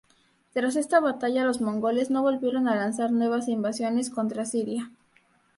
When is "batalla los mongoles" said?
0.99-2.09